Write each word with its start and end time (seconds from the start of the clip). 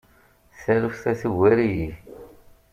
Taluft-a 0.61 1.13
tugar-iyi. 1.21 1.89